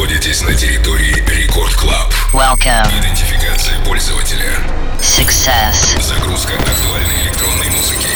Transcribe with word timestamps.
находитесь 0.00 0.40
на 0.40 0.54
территории 0.54 1.12
Record 1.28 1.74
Club. 1.74 2.10
Идентификация 2.32 3.78
пользователя. 3.84 4.58
Success. 4.98 6.00
Загрузка 6.00 6.54
актуальной 6.54 7.22
электронной 7.24 7.68
музыки. 7.68 8.08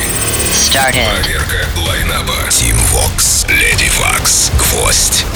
Started. 0.51 1.07
Проверка 1.21 1.67
лайнапа. 1.87 2.33
Tim 2.49 2.79
Vox, 2.91 3.47
Lady 3.49 3.91
Vox, 3.99 4.51
Гвоздь. 4.57 5.27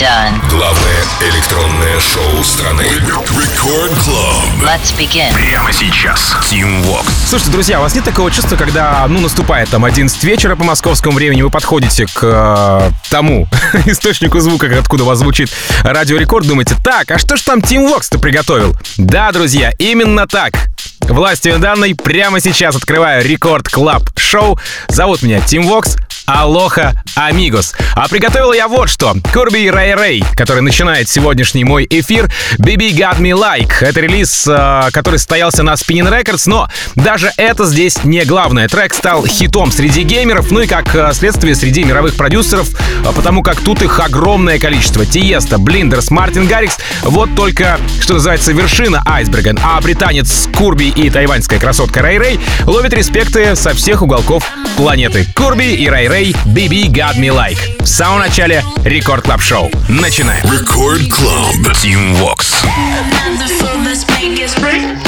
Done. 0.00 0.48
Главное 0.48 1.04
электронное 1.20 2.00
шоу 2.00 2.42
страны. 2.42 2.84
Record 2.84 3.92
Club. 4.02 4.62
Let's 4.62 4.96
begin. 4.96 5.30
Прямо 5.34 5.70
сейчас. 5.74 6.34
Tim 6.50 6.82
Vox. 6.86 7.04
Слушайте, 7.28 7.52
друзья, 7.52 7.80
у 7.80 7.82
вас 7.82 7.94
нет 7.94 8.04
такого 8.04 8.30
чувства, 8.30 8.56
когда, 8.56 9.04
ну, 9.08 9.20
наступает 9.20 9.68
там 9.68 9.84
11 9.84 10.24
вечера 10.24 10.56
по 10.56 10.64
московскому 10.64 11.16
времени, 11.16 11.42
вы 11.42 11.50
подходите 11.50 12.06
к 12.06 12.20
э, 12.22 12.90
тому 13.10 13.46
источнику 13.84 14.40
звука, 14.40 14.74
откуда 14.78 15.04
у 15.04 15.06
вас 15.06 15.18
звучит 15.18 15.52
радиорекорд, 15.82 16.46
думаете, 16.46 16.76
так, 16.82 17.10
а 17.10 17.18
что 17.18 17.36
ж 17.36 17.42
там 17.42 17.58
Tim 17.58 17.86
Vox-то 17.86 18.18
приготовил? 18.18 18.74
Да, 18.96 19.30
друзья, 19.32 19.70
именно 19.78 20.26
так. 20.26 20.54
Властью 21.00 21.58
данной 21.58 21.94
прямо 21.94 22.40
сейчас 22.40 22.74
открываю 22.74 23.22
Record 23.22 23.68
Club 23.68 24.04
Шоу. 24.16 24.58
Зовут 24.88 25.22
меня 25.22 25.40
Tim 25.40 25.64
Vox. 25.64 25.96
Aloha, 26.32 26.94
amigos. 27.16 27.74
А 27.94 28.08
приготовил 28.08 28.52
я 28.52 28.68
вот 28.68 28.88
что. 28.88 29.14
Curbi, 29.32 29.68
RayRay, 29.68 30.24
который 30.36 30.62
начинает 30.62 31.08
сегодняшний 31.08 31.64
мой 31.64 31.86
эфир. 31.90 32.30
BB 32.58 32.92
Got 32.92 33.18
Me 33.18 33.32
Like. 33.32 33.72
Это 33.80 34.00
релиз, 34.00 34.46
э, 34.46 34.90
который 34.92 35.18
состоялся 35.18 35.64
на 35.64 35.72
Spinnin' 35.72 36.08
Records, 36.08 36.44
но 36.46 36.68
даже 36.94 37.32
это 37.36 37.64
здесь 37.66 38.04
не 38.04 38.24
главное. 38.24 38.68
Трек 38.68 38.94
стал 38.94 39.26
хитом 39.26 39.72
среди 39.72 40.02
геймеров, 40.02 40.52
ну 40.52 40.60
и 40.60 40.68
как 40.68 40.94
э, 40.94 41.12
следствие 41.14 41.56
среди 41.56 41.82
мировых 41.82 42.14
продюсеров, 42.14 42.68
э, 42.70 43.12
потому 43.14 43.42
как 43.42 43.60
тут 43.60 43.82
их 43.82 43.98
огромное 43.98 44.60
количество. 44.60 45.04
Tiësto, 45.04 45.58
Blinders, 45.58 46.10
Martin 46.10 46.46
Garrix. 46.46 46.78
Вот 47.02 47.34
только, 47.34 47.80
что 48.00 48.14
называется, 48.14 48.52
вершина 48.52 49.02
айсберга. 49.04 49.56
А 49.64 49.80
британец 49.80 50.48
Curbi 50.56 50.90
и 50.90 51.10
тайваньская 51.10 51.58
красотка 51.58 52.02
RayRay 52.02 52.40
ловят 52.66 52.92
респекты 52.92 53.56
со 53.56 53.74
всех 53.74 54.02
уголков 54.02 54.44
планеты. 54.76 55.26
Curbi 55.34 55.74
и 55.74 55.88
RayRay 55.88 56.19
BB 56.20 56.92
Got 56.92 57.16
Me 57.16 57.30
Like. 57.30 57.82
В 57.82 57.86
самом 57.86 58.18
начале 58.18 58.62
Record 58.84 59.24
Club 59.24 59.40
Шоу. 59.40 59.70
Начинаем. 59.88 60.44
Record 60.52 61.00
Club. 61.08 61.54
Tim 61.82 62.14
Vox. 62.20 62.62
I'm 62.62 63.10
not 63.10 63.38
the 63.38 63.48
fool, 63.48 63.82
let's 63.84 64.06
make 64.08 64.38
it 64.38 64.50
spring. 64.50 64.98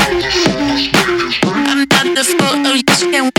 I'm 1.67 1.87
not 1.87 2.15
the 2.17 2.25
fool, 2.25 2.67
oh, 2.67 2.75
you 2.75 2.83
just 2.85 3.11
can't 3.11 3.33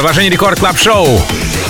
Продолжение 0.00 0.30
рекорд 0.30 0.58
клаб 0.58 0.78
шоу 0.78 1.20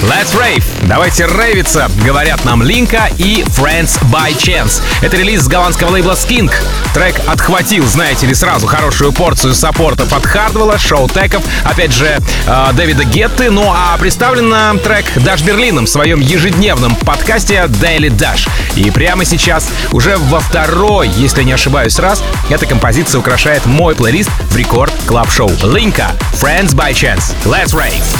Let's 0.03 0.35
Rave. 0.35 0.65
Давайте 0.85 1.27
рейвиться, 1.27 1.91
говорят 2.07 2.43
нам 2.45 2.63
Линка 2.63 3.11
и 3.19 3.45
Friends 3.49 4.01
by 4.05 4.35
Chance. 4.35 4.83
Это 5.03 5.17
релиз 5.17 5.43
с 5.43 5.49
голландского 5.49 5.91
лейбла 5.91 6.13
Skink. 6.13 6.53
Трек 6.95 7.21
отхватил, 7.27 7.85
знаете 7.87 8.27
ли, 8.27 8.35
сразу 8.35 8.67
хорошую 8.67 9.13
порцию 9.13 9.55
саппортов 9.55 10.13
от 10.13 10.25
Хардвелла, 10.25 10.79
шоу-теков, 10.79 11.43
опять 11.65 11.93
же, 11.93 12.19
э, 12.47 12.69
Дэвида 12.73 13.05
Гетты. 13.05 13.51
Ну 13.51 13.71
а 13.71 13.97
представлен 13.99 14.79
трек 14.79 15.07
Даш 15.17 15.43
Берлином 15.43 15.85
в 15.85 15.91
своем 15.91 16.21
ежедневном 16.21 16.95
подкасте 16.97 17.65
Daily 17.67 18.09
Dash. 18.09 18.49
И 18.77 18.91
прямо 18.91 19.25
сейчас, 19.25 19.69
уже 19.93 20.17
во 20.17 20.41
второй, 20.41 21.09
если 21.09 21.43
не 21.43 21.53
ошибаюсь, 21.53 21.99
раз, 21.99 22.23
эта 22.49 22.65
композиция 22.65 23.19
украшает 23.19 23.67
мой 23.67 23.95
плейлист 23.95 24.31
в 24.51 24.57
рекорд 24.57 24.93
клаб 25.07 25.31
шоу 25.31 25.51
Линка, 25.63 26.13
Friends 26.33 26.75
by 26.75 26.93
Chance. 26.93 27.35
Let's 27.45 27.75
Rave. 27.75 28.20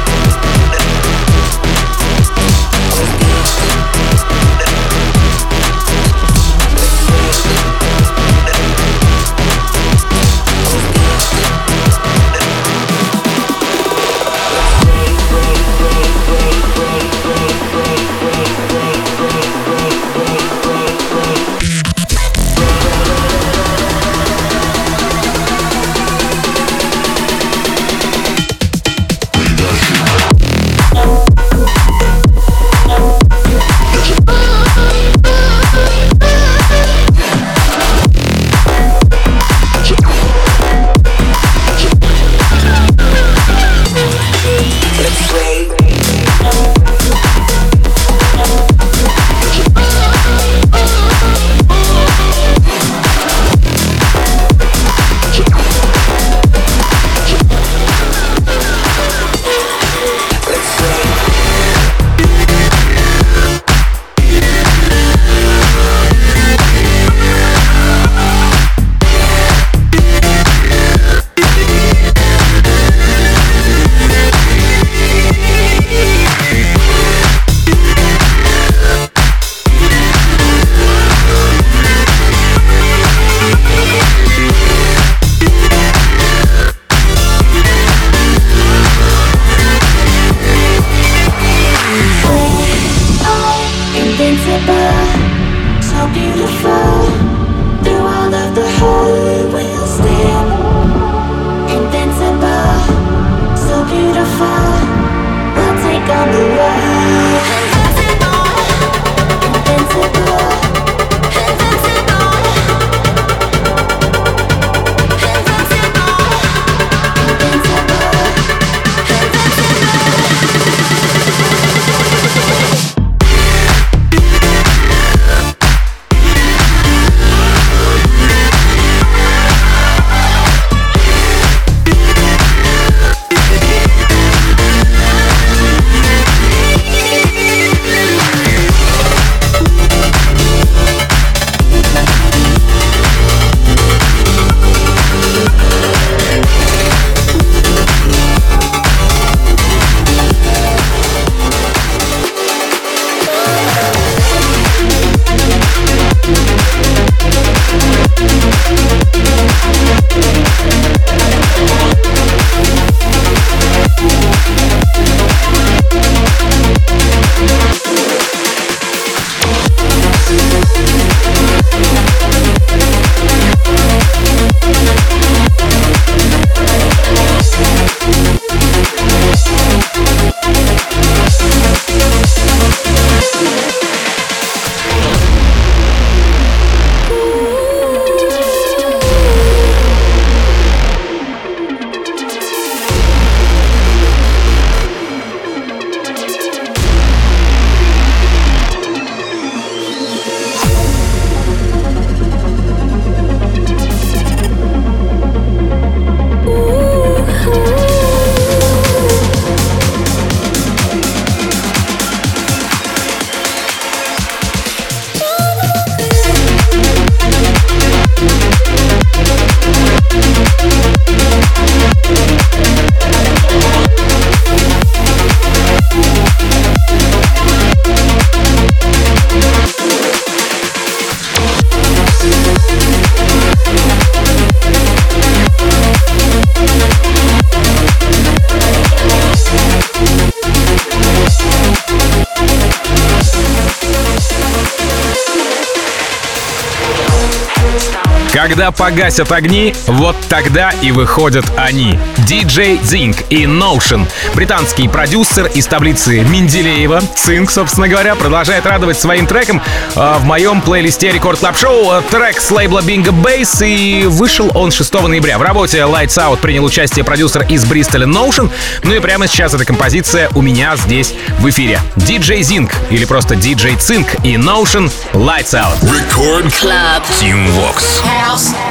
Когда 248.51 248.69
погасят 248.71 249.31
огни, 249.31 249.73
вот 249.87 250.13
тогда 250.27 250.71
и 250.81 250.91
выходят 250.91 251.45
они. 251.55 251.97
DJ 252.27 252.81
Zink 252.81 253.23
и 253.29 253.45
Notion. 253.45 254.05
Британский 254.35 254.89
продюсер 254.89 255.45
из 255.45 255.67
таблицы 255.67 256.19
Менделеева, 256.25 257.01
Цинк, 257.15 257.49
собственно 257.49 257.87
говоря, 257.87 258.13
продолжает 258.15 258.65
радовать 258.65 258.99
своим 258.99 259.25
треком 259.25 259.61
э, 259.95 260.15
в 260.19 260.25
моем 260.25 260.59
плейлисте 260.59 261.13
Record 261.13 261.39
Club 261.39 261.57
Шоу. 261.57 262.01
Трек 262.11 262.41
с 262.41 262.51
лейбла 262.51 262.81
Bingo 262.81 263.13
Bass 263.13 263.65
и 263.65 264.03
вышел 264.05 264.51
он 264.53 264.71
6 264.71 264.93
ноября. 264.95 265.37
В 265.37 265.43
работе 265.43 265.77
Lights 265.77 266.17
Out 266.17 266.41
принял 266.41 266.65
участие 266.65 267.05
продюсер 267.05 267.43
из 267.47 267.63
Бристоля 267.63 268.05
Notion. 268.05 268.51
Ну 268.83 268.93
и 268.93 268.99
прямо 268.99 269.27
сейчас 269.27 269.53
эта 269.53 269.63
композиция 269.63 270.29
у 270.35 270.41
меня 270.41 270.75
здесь 270.75 271.13
в 271.39 271.49
эфире. 271.49 271.79
DJ 271.95 272.41
Zink 272.41 272.73
или 272.89 273.05
просто 273.05 273.35
DJ 273.35 273.77
Цинк 273.77 274.15
и 274.25 274.33
Notion 274.33 274.91
Lights 275.13 275.53
Out. 275.53 275.79
Record 275.83 276.51
Club. 276.61 277.01
Tim 277.21 277.47
Vox. 277.55 278.01
house. 278.49 278.70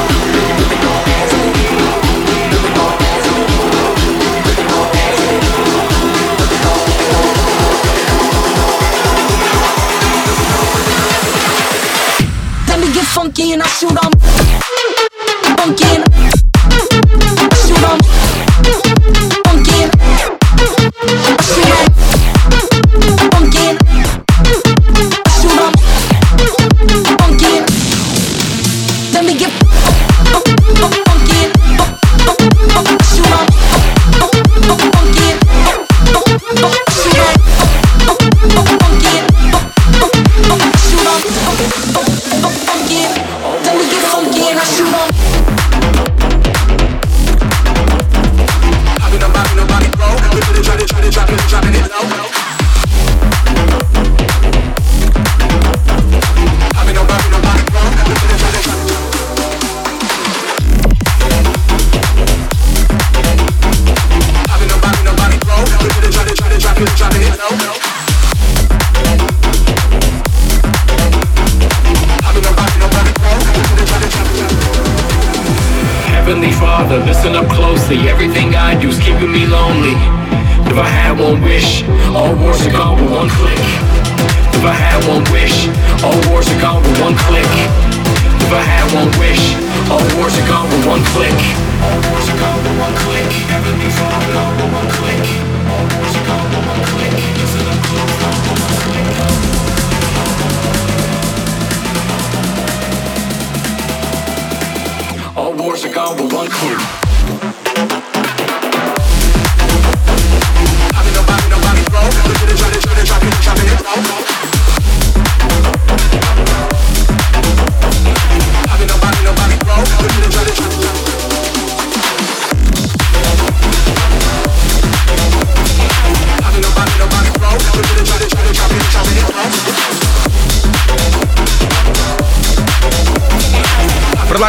Portugal 90.21 90.65
with 90.65 90.85
one 90.85 91.03
click. 91.05 92.20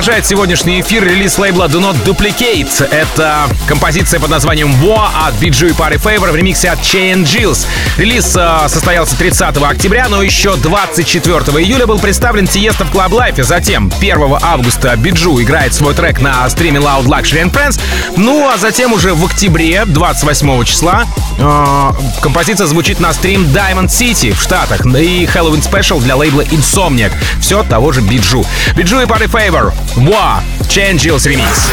Продолжает 0.03 0.27
сегодняшний 0.27 0.81
эфир 0.81 1.05
релиз 1.05 1.39
лейбла 1.39 1.67
Do 1.67 1.79
Not 1.81 1.97
Duplicate. 2.05 2.89
Это 2.91 3.49
композиция 3.69 4.19
под 4.19 4.31
названием 4.31 4.73
War 4.83 5.09
от 5.25 5.35
BG 5.35 5.69
и 5.69 5.73
Party 5.75 6.03
Favor 6.03 6.33
в 6.33 6.35
ремиксе 6.35 6.71
от 6.71 6.81
Chain 6.81 7.23
Jills. 7.23 7.69
Релиз 7.97 8.35
э, 8.37 8.69
состоялся 8.69 9.17
30 9.17 9.59
октября, 9.59 10.09
но 10.09 10.21
еще 10.21 10.57
24 10.57 11.37
июля 11.63 11.87
был 11.87 12.01
представлен 12.01 12.49
Тиеста 12.49 12.85
в 12.85 12.91
Club 12.91 13.11
Life. 13.11 13.41
Затем 13.45 13.93
1 13.97 14.39
августа 14.43 14.97
Биджу 14.97 15.41
играет 15.41 15.73
свой 15.73 15.95
трек 15.95 16.21
на 16.21 16.51
стриме 16.51 16.81
Loud 16.81 17.05
Luxury 17.05 17.45
and 17.45 17.53
Friends. 17.53 17.81
Ну 18.17 18.49
а 18.49 18.59
затем 18.59 18.93
уже 18.93 19.15
в 19.15 19.25
октябре, 19.25 19.85
28 19.85 20.65
числа, 20.65 21.05
э, 21.39 21.91
композиция 22.21 22.67
звучит 22.67 22.99
на 22.99 23.13
стрим 23.13 23.45
Diamond 23.45 23.87
City 23.87 24.33
в 24.35 24.43
Штатах 24.43 24.85
и 24.85 25.29
Halloween 25.33 25.63
Special 25.63 26.01
для 26.03 26.17
лейбла 26.17 26.43
Insomniac. 26.43 27.13
Все 27.41 27.63
того 27.63 27.93
же 27.93 28.01
Биджу. 28.01 28.45
Биджу 28.75 29.01
и 29.01 29.05
Party 29.05 29.31
Favor. 29.31 29.73
Wa. 29.97 30.43
Chain 30.69 30.97
Jills 30.99 31.27
ремикс. 31.27 31.71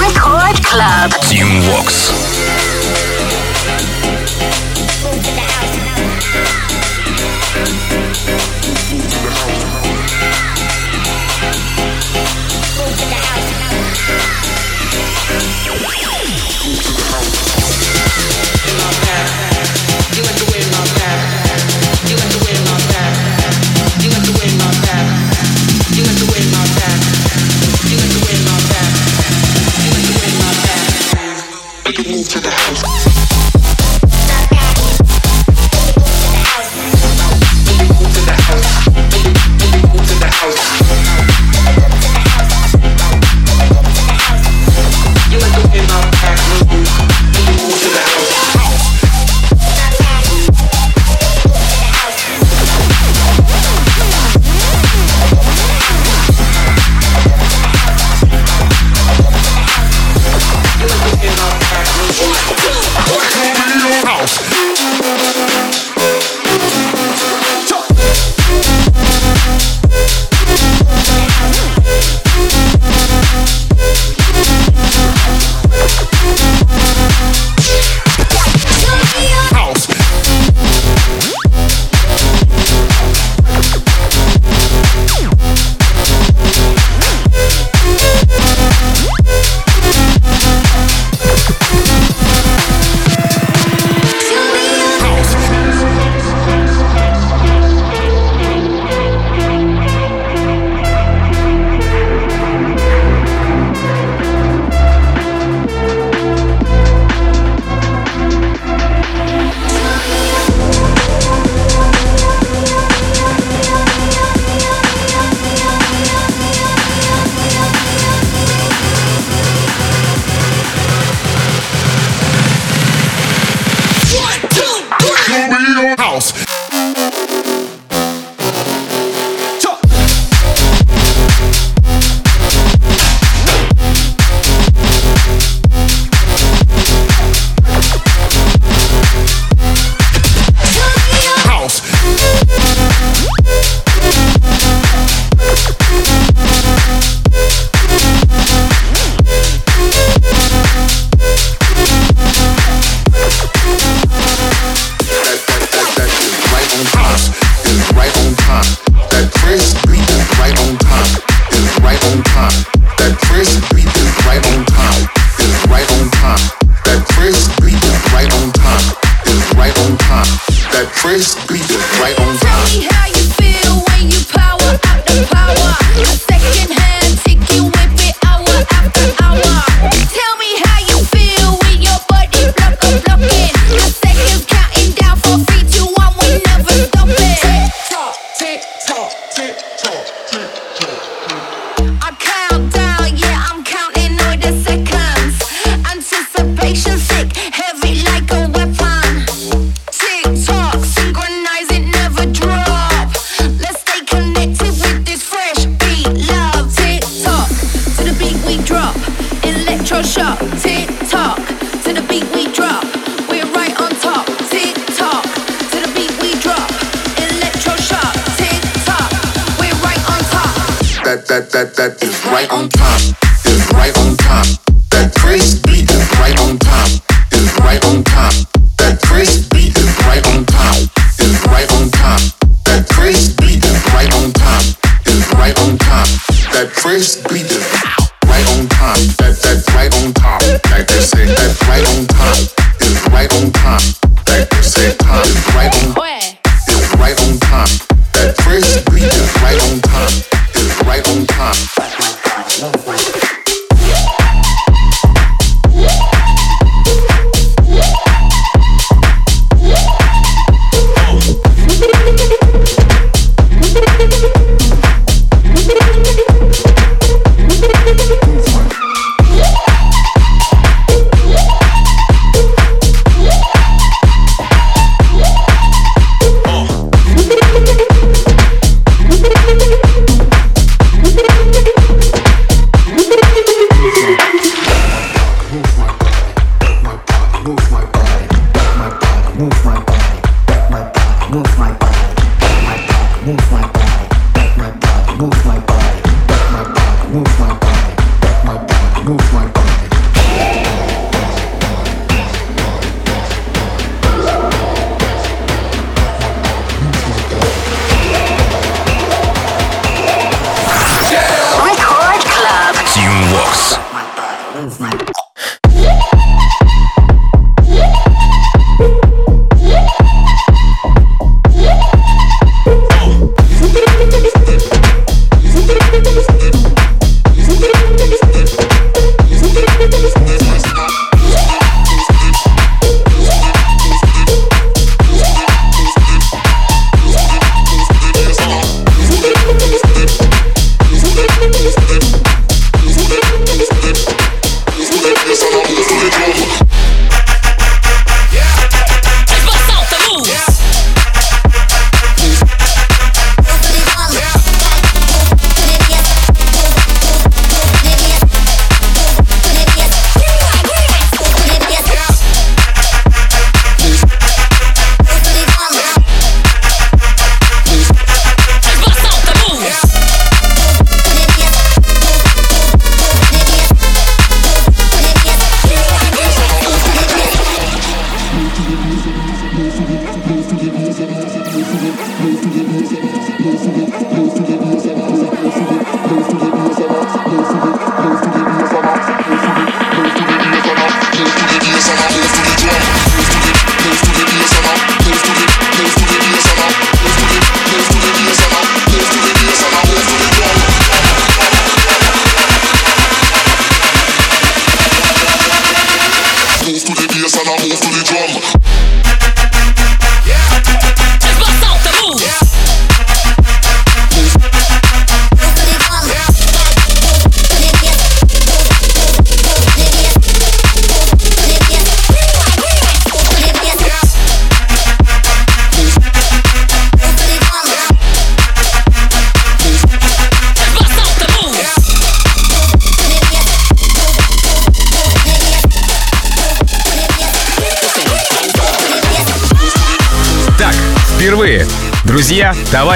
Record 0.00 0.60
Club. 0.64 1.14
Team 1.28 1.60
Vox. 1.62 2.33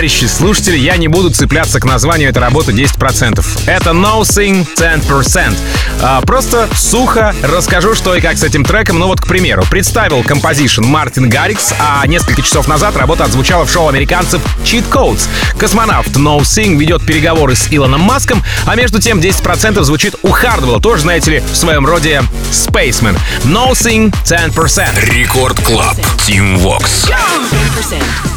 Товарищи 0.09 0.25
слушатели, 0.25 0.79
я 0.79 0.97
не 0.97 1.07
буду 1.07 1.29
цепляться 1.29 1.81
к 1.81 1.85
названию 1.85 2.31
этой 2.31 2.39
работы 2.39 2.73
10%. 2.73 3.45
Это 3.67 3.91
No 3.91 4.23
Sing 4.23 4.67
10%. 4.75 5.55
А, 6.01 6.23
просто 6.23 6.67
сухо 6.75 7.35
расскажу, 7.43 7.95
что 7.95 8.15
и 8.15 8.23
как 8.23 8.39
с 8.39 8.43
этим 8.43 8.65
треком. 8.65 9.01
Ну 9.01 9.07
вот, 9.07 9.21
к 9.21 9.27
примеру, 9.27 9.67
представил 9.71 10.23
composition 10.23 10.83
Martin 10.83 11.29
Garrix, 11.29 11.75
а 11.79 12.07
несколько 12.07 12.41
часов 12.41 12.69
назад 12.69 12.97
работа 12.97 13.25
отзвучала 13.25 13.67
в 13.67 13.71
шоу 13.71 13.89
американцев 13.89 14.41
Cheat 14.65 14.89
Codes. 14.91 15.29
Космонавт 15.59 16.17
No 16.17 16.39
Sing 16.39 16.79
ведет 16.79 17.05
переговоры 17.05 17.55
с 17.55 17.69
Илоном 17.71 18.01
Маском, 18.01 18.43
а 18.65 18.77
между 18.77 19.03
тем 19.03 19.21
10% 19.21 19.83
звучит 19.83 20.15
у 20.23 20.31
Hardwell'а, 20.31 20.81
тоже, 20.81 21.03
знаете 21.03 21.33
ли, 21.33 21.41
в 21.41 21.55
своем 21.55 21.85
роде 21.85 22.23
Spaceman. 22.51 23.19
No 23.45 23.73
Sing 23.73 24.11
10%. 24.25 25.05
Record 25.05 25.61
Club. 25.61 25.99
Team 26.27 26.57
Vox. 26.57 27.11
10%. 27.11 27.91
10%. 27.91 28.28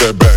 Step 0.00 0.16
back. 0.18 0.29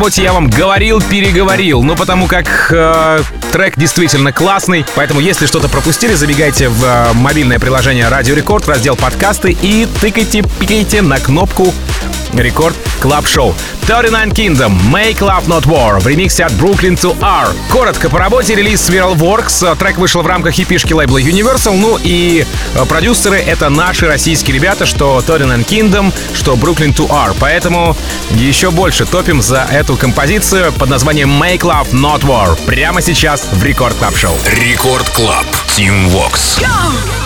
Работе 0.00 0.22
я 0.22 0.32
вам 0.32 0.48
говорил, 0.48 1.02
переговорил. 1.02 1.82
Ну, 1.82 1.94
потому 1.94 2.26
как 2.26 2.72
э, 2.72 3.20
трек 3.52 3.76
действительно 3.76 4.32
классный. 4.32 4.86
Поэтому, 4.94 5.20
если 5.20 5.44
что-то 5.44 5.68
пропустили, 5.68 6.14
забегайте 6.14 6.70
в 6.70 6.82
э, 6.82 7.12
мобильное 7.12 7.58
приложение 7.58 8.08
Радио 8.08 8.34
Рекорд, 8.34 8.66
раздел 8.66 8.96
подкасты 8.96 9.54
и 9.60 9.86
тыкайте, 10.00 10.42
пикайте 10.58 11.02
на 11.02 11.20
кнопку 11.20 11.74
Record 12.34 12.76
Club 13.00 13.26
Шоу. 13.26 13.54
39 13.86 14.32
Kingdom, 14.32 14.78
Make 14.92 15.18
Love 15.18 15.46
Not 15.46 15.64
War 15.66 15.98
в 16.00 16.06
ремиксе 16.06 16.44
от 16.44 16.52
Brooklyn 16.52 16.96
to 16.96 17.16
R. 17.20 17.48
Коротко 17.70 18.08
по 18.08 18.18
работе, 18.18 18.54
релиз 18.54 18.88
Viral 18.88 19.16
Works. 19.16 19.76
Трек 19.76 19.98
вышел 19.98 20.22
в 20.22 20.26
рамках 20.26 20.54
хипишки 20.54 20.92
лейбла 20.92 21.20
Universal. 21.20 21.76
Ну 21.76 21.98
и 22.02 22.44
э, 22.74 22.84
продюсеры— 22.86 23.38
это 23.46 23.68
наши 23.68 24.06
российские 24.06 24.54
ребята, 24.54 24.86
что 24.86 25.20
39 25.22 25.66
Kingdom, 25.66 26.12
что 26.34 26.54
Brooklyn 26.54 26.94
to 26.94 27.10
R. 27.10 27.34
Поэтому 27.40 27.96
еще 28.32 28.70
больше 28.70 29.06
топим 29.06 29.42
за 29.42 29.66
эту 29.70 29.96
композицию 29.96 30.72
под 30.72 30.88
названием 30.88 31.30
Make 31.42 31.60
Love 31.60 31.92
Not 31.92 32.20
War. 32.22 32.58
Прямо 32.66 33.02
сейчас 33.02 33.48
в 33.52 33.62
Record 33.64 33.96
Club 33.96 34.16
Шоу. 34.16 34.36
Record 34.52 35.08
Club. 35.10 35.46
Team 35.76 36.08
Vox. 36.10 36.60
We're 36.60 37.19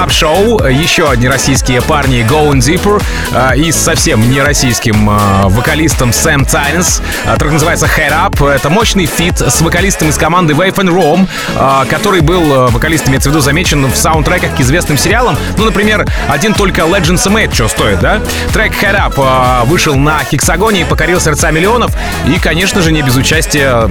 Club 0.00 0.12
Шоу 0.12 0.58
еще 0.66 1.10
одни 1.10 1.28
российские 1.28 1.82
парни 1.82 2.26
Going 2.26 2.60
Deeper 2.60 3.02
э, 3.34 3.58
и 3.58 3.70
совсем 3.70 4.30
не 4.30 4.40
российским 4.40 5.10
э, 5.10 5.48
вокалистом 5.48 6.14
Sam 6.14 6.46
Tinnesz. 6.46 7.02
Э, 7.26 7.36
трек 7.36 7.52
называется 7.52 7.84
Head 7.84 8.10
Up. 8.10 8.50
Это 8.50 8.70
мощный 8.70 9.04
фит 9.04 9.38
с 9.42 9.60
вокалистом 9.60 10.08
из 10.08 10.16
команды 10.16 10.54
Wave 10.54 10.76
and 10.76 10.88
Rome, 10.88 11.86
который 11.90 12.22
был, 12.22 12.42
э, 12.50 12.66
вокалист 12.68 13.10
имеется 13.10 13.28
в 13.28 13.32
виду, 13.32 13.42
замечен 13.42 13.84
в 13.84 13.94
саундтреках 13.94 14.56
к 14.56 14.60
известным 14.60 14.96
сериалам. 14.96 15.36
Ну, 15.58 15.66
например, 15.66 16.06
один 16.30 16.54
только 16.54 16.80
Legends 16.80 17.26
of 17.26 17.34
Made, 17.34 17.52
что 17.52 17.68
стоит, 17.68 18.00
да? 18.00 18.22
Трек 18.54 18.72
Head 18.82 18.96
Up 18.96 19.66
вышел 19.66 19.96
на 19.96 20.24
Hexagon'е 20.24 20.80
и 20.80 20.84
покорил 20.84 21.20
сердца 21.20 21.50
миллионов. 21.50 21.94
И, 22.26 22.38
конечно 22.38 22.80
же, 22.80 22.90
не 22.90 23.02
без 23.02 23.16
участия 23.16 23.90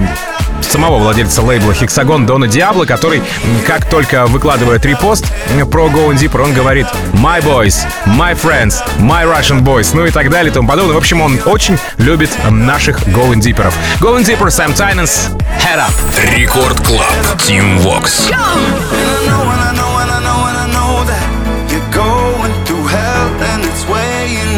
самого 0.62 0.98
владельца 0.98 1.42
лейбла 1.42 1.72
Hexagon 1.72 2.26
Дона 2.26 2.46
Диабло, 2.46 2.84
который, 2.84 3.22
как 3.66 3.88
только 3.88 4.26
выкладывает 4.26 4.84
репост 4.84 5.26
про 5.70 5.88
Go 6.00 6.14
Deeper, 6.14 6.42
он 6.42 6.54
говорит 6.54 6.86
«My 7.12 7.42
boys, 7.42 7.86
my 8.06 8.34
friends, 8.34 8.82
my 9.00 9.26
Russian 9.26 9.60
boys», 9.60 9.90
ну 9.92 10.06
и 10.06 10.10
так 10.10 10.30
далее 10.30 10.50
и 10.50 10.54
тому 10.54 10.66
подобное. 10.66 10.94
В 10.94 10.96
общем, 10.96 11.20
он 11.20 11.38
очень 11.44 11.76
любит 11.98 12.30
наших 12.48 13.06
Go 13.08 13.34
Deeper'ов. 13.34 13.74
Go 14.00 14.18
Deeper, 14.18 14.50
Sam 14.50 14.72
Tinnesz, 14.72 15.28
Head 15.62 15.78
Up. 15.78 15.92
Record 16.34 16.80
Club. 16.86 17.04
Team 17.46 17.78
Vox. 17.80 18.30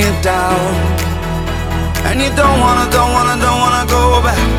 And 0.05 0.23
down. 0.23 0.59
And 2.07 2.21
you 2.21 2.31
don't 2.35 2.61
wanna, 2.61 2.91
don't 2.91 3.13
wanna, 3.13 3.41
don't 3.41 3.59
wanna 3.59 3.87
go 3.89 4.23
back. 4.23 4.52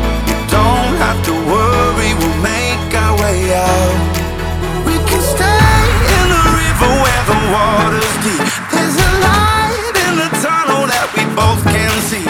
A 8.56 9.10
light 9.26 9.94
in 10.06 10.14
the 10.14 10.28
tunnel 10.38 10.86
that 10.86 11.10
we 11.14 11.26
both 11.34 11.62
can 11.66 11.90
see. 12.06 12.22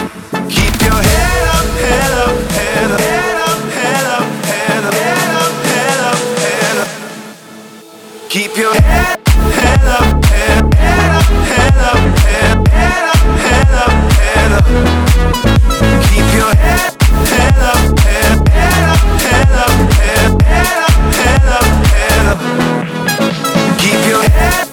Keep 0.49 0.73
your 0.81 0.97
head 0.97 1.43
up, 1.53 1.67
head 1.85 2.13
up, 2.25 2.35
head 2.49 2.91
up. 2.91 2.99
Head 2.99 3.37
up, 3.45 3.61
head 3.69 4.05
up, 4.09 4.25
head 4.49 5.29
up, 5.37 5.53
head 5.69 5.99
up, 6.01 6.21
head 6.41 6.77
up. 6.81 6.89
Keep 8.29 8.57
your 8.57 8.73
head, 8.73 9.19
head 9.53 9.85
up, 9.85 10.25
head, 10.25 10.73
head 10.73 11.13
up, 11.13 11.29
head 11.53 11.77
up, 11.77 12.01
head, 12.25 13.05
up, 13.05 13.21
head 13.45 13.69
up, 13.83 13.93
head 14.17 14.51
up. 14.57 14.65
Keep 16.09 16.27
your 16.33 16.51
head, 16.55 16.89
head 17.29 17.61
up, 17.69 17.99
head, 18.01 18.49
head 18.49 18.83
up, 18.89 19.01
head 19.21 19.53
up, 19.61 19.77
head 20.41 20.79
up, 20.85 20.95
head 21.13 21.45
up, 21.53 21.69
head 21.93 22.25
up. 22.33 22.39
Keep 23.77 24.01
your 24.09 24.23
head. 24.23 24.64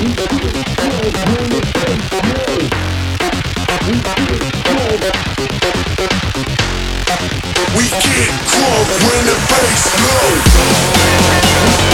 We 0.00 0.06
get 0.06 0.16
crunk 8.48 8.88
when 9.04 9.20
the 9.26 9.36
bass 9.50 9.84
low. 10.00 11.89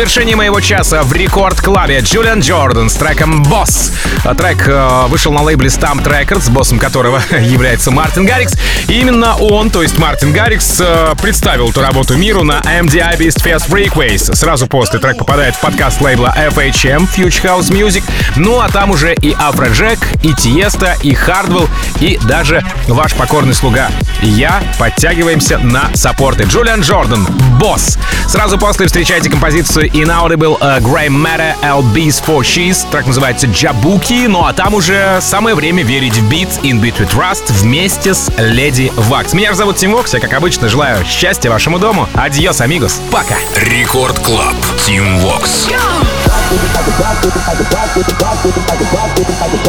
Завершении 0.00 0.34
моего 0.34 0.60
часа 0.60 1.02
в 1.02 1.12
рекорд-клабе 1.12 2.00
Джулиан 2.00 2.40
Джордан 2.40 2.88
с 2.88 2.94
треком 2.94 3.42
«Босс». 3.42 3.92
А 4.24 4.34
Трек 4.34 4.66
э, 4.66 5.06
вышел 5.08 5.30
на 5.30 5.42
лейбле 5.42 5.68
Stamp 5.68 6.02
Records, 6.02 6.50
боссом 6.50 6.78
которого 6.78 7.20
является 7.38 7.90
Мартин 7.90 8.24
Гаррикс. 8.24 8.54
И 8.88 8.98
именно 8.98 9.36
он, 9.36 9.68
то 9.68 9.82
есть 9.82 9.98
Мартин 9.98 10.32
Гаррикс, 10.32 10.80
э, 10.80 11.14
представил 11.20 11.68
эту 11.68 11.82
работу 11.82 12.16
миру 12.16 12.44
на 12.44 12.60
MDI 12.60 13.18
Beast 13.18 13.44
Fest 13.44 13.68
Freakways. 13.68 14.34
Сразу 14.34 14.66
после 14.66 15.00
трек 15.00 15.18
попадает 15.18 15.54
в 15.54 15.60
подкаст 15.60 16.00
лейбла 16.00 16.34
FHM 16.34 17.06
Future 17.14 17.58
House 17.58 17.70
Music. 17.70 18.02
Ну 18.36 18.58
а 18.58 18.70
там 18.70 18.92
уже 18.92 19.12
и 19.12 19.36
Афроджек, 19.38 19.98
и 20.22 20.32
Тиеста, 20.32 20.96
и 21.02 21.12
Хардвелл, 21.12 21.68
и 22.00 22.18
даже 22.24 22.64
ваш 22.88 23.12
покорный 23.12 23.52
слуга. 23.52 23.90
Я 24.22 24.62
подтягиваемся 24.78 25.58
на 25.58 25.90
саппорты. 25.94 26.44
Джулиан 26.44 26.80
Джордан, 26.80 27.26
босс. 27.60 27.98
Сразу 28.26 28.58
после 28.58 28.86
встречайте 28.86 29.30
композицию 29.30 29.88
Inaudible 29.90 30.58
uh, 30.60 30.80
Grey 30.80 31.08
Matter 31.08 31.54
LB's 31.62 32.24
for 32.24 32.40
She's. 32.40 32.90
Трек 32.90 33.06
называется 33.06 33.46
Джабуки. 33.46 34.26
Ну 34.26 34.44
а 34.46 34.52
там 34.52 34.74
уже 34.74 35.18
самое 35.20 35.54
время 35.54 35.84
верить 35.84 36.16
в 36.16 36.28
бит 36.28 36.48
In 36.62 36.80
Beat 36.80 36.98
with 36.98 37.14
Rust 37.14 37.52
вместе 37.52 38.14
с 38.14 38.32
Леди 38.38 38.90
Вакс. 38.96 39.34
Меня 39.34 39.54
зовут 39.54 39.76
Тим 39.76 39.92
Вокс. 39.92 40.14
Я, 40.14 40.20
как 40.20 40.32
обычно, 40.32 40.68
желаю 40.68 41.04
счастья 41.04 41.50
вашему 41.50 41.78
дому. 41.78 42.08
Адьос, 42.14 42.60
амигос. 42.62 43.00
Пока. 43.12 43.36
Рекорд 43.56 44.18
Клаб. 44.20 44.54
Тим 44.86 45.18
Вокс. 45.18 45.68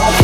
Rock 0.02 0.21